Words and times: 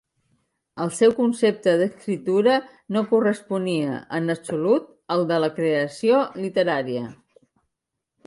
El 0.83 0.91
seu 0.99 1.11
concepte 1.17 1.73
d'escriptura 1.81 2.55
no 2.95 3.03
corresponia, 3.11 3.99
en 4.19 4.35
absolut, 4.35 4.89
al 5.17 5.25
de 5.33 5.39
la 5.45 5.51
creació 5.61 6.23
literària. 6.45 7.05